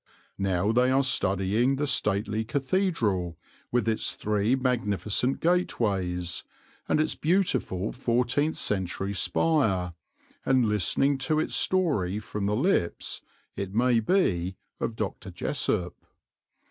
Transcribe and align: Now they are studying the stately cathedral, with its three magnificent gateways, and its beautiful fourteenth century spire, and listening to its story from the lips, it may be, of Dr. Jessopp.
Now 0.39 0.71
they 0.71 0.89
are 0.89 1.03
studying 1.03 1.75
the 1.75 1.85
stately 1.85 2.43
cathedral, 2.43 3.37
with 3.71 3.87
its 3.87 4.15
three 4.15 4.55
magnificent 4.55 5.39
gateways, 5.41 6.43
and 6.89 6.99
its 6.99 7.13
beautiful 7.13 7.91
fourteenth 7.91 8.57
century 8.57 9.13
spire, 9.13 9.93
and 10.43 10.65
listening 10.67 11.19
to 11.19 11.39
its 11.39 11.53
story 11.53 12.17
from 12.17 12.47
the 12.47 12.55
lips, 12.55 13.21
it 13.55 13.75
may 13.75 13.99
be, 13.99 14.55
of 14.79 14.95
Dr. 14.95 15.29
Jessopp. 15.29 15.93